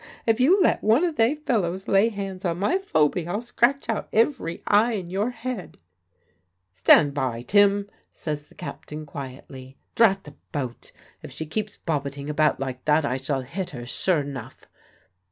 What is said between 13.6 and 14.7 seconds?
her, sure 'nuff!"